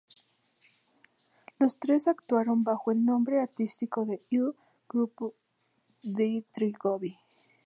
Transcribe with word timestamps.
Los 1.59 1.77
tres 1.77 2.07
actuaron 2.07 2.63
bajo 2.63 2.89
el 2.91 3.05
nombre 3.05 3.39
artístico 3.39 4.03
de 4.03 4.23
"Il 4.31 4.55
gruppo 4.89 5.35
dei 6.17 6.37
tre 6.51 6.71
gobbi". 6.71 7.11